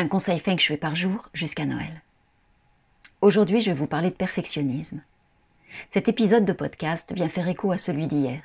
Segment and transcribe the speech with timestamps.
[0.00, 2.02] Un conseil Feng Shui par jour jusqu'à Noël.
[3.20, 5.02] Aujourd'hui, je vais vous parler de perfectionnisme.
[5.90, 8.40] Cet épisode de podcast vient faire écho à celui d'hier,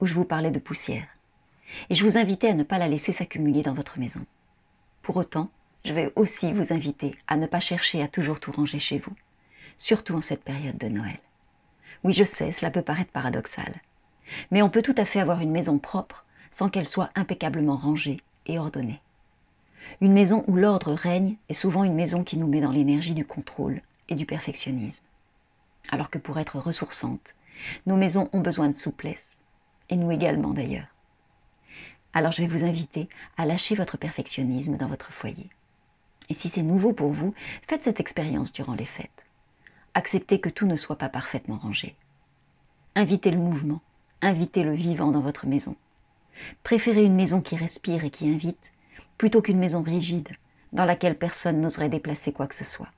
[0.00, 1.06] où je vous parlais de poussière.
[1.90, 4.26] Et je vous invitais à ne pas la laisser s'accumuler dans votre maison.
[5.02, 5.48] Pour autant,
[5.84, 9.14] je vais aussi vous inviter à ne pas chercher à toujours tout ranger chez vous,
[9.76, 11.20] surtout en cette période de Noël.
[12.02, 13.80] Oui, je sais, cela peut paraître paradoxal.
[14.50, 18.20] Mais on peut tout à fait avoir une maison propre sans qu'elle soit impeccablement rangée
[18.46, 19.00] et ordonnée.
[20.00, 23.24] Une maison où l'ordre règne est souvent une maison qui nous met dans l'énergie du
[23.24, 25.04] contrôle et du perfectionnisme.
[25.90, 27.34] Alors que pour être ressourçantes,
[27.86, 29.38] nos maisons ont besoin de souplesse,
[29.88, 30.88] et nous également d'ailleurs.
[32.12, 35.48] Alors je vais vous inviter à lâcher votre perfectionnisme dans votre foyer.
[36.28, 37.34] Et si c'est nouveau pour vous,
[37.68, 39.24] faites cette expérience durant les fêtes.
[39.94, 41.94] Acceptez que tout ne soit pas parfaitement rangé.
[42.94, 43.80] Invitez le mouvement,
[44.22, 45.76] invitez le vivant dans votre maison.
[46.62, 48.72] Préférez une maison qui respire et qui invite
[49.18, 50.28] plutôt qu'une maison rigide
[50.72, 52.88] dans laquelle personne n'oserait déplacer quoi que ce soit.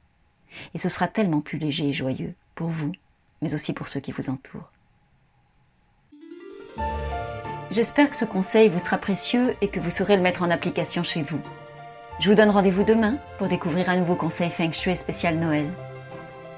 [0.75, 2.93] Et ce sera tellement plus léger et joyeux pour vous,
[3.43, 4.71] mais aussi pour ceux qui vous entourent.
[7.71, 11.05] J'espère que ce conseil vous sera précieux et que vous saurez le mettre en application
[11.05, 11.39] chez vous.
[12.21, 15.67] Je vous donne rendez-vous demain pour découvrir un nouveau conseil Feng Shui spécial Noël.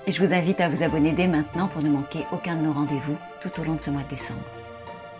[0.06, 2.72] Et je vous invite à vous abonner dès maintenant pour ne manquer aucun de nos
[2.72, 4.40] rendez-vous tout au long de ce mois de décembre.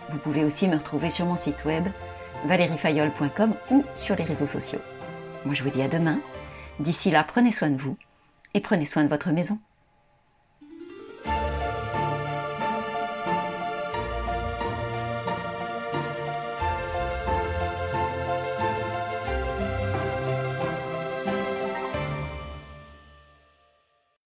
[0.09, 1.83] Vous pouvez aussi me retrouver sur mon site web
[2.45, 4.81] valeriefayol.com ou sur les réseaux sociaux.
[5.45, 6.19] Moi je vous dis à demain.
[6.79, 7.97] D'ici là, prenez soin de vous
[8.53, 9.59] et prenez soin de votre maison.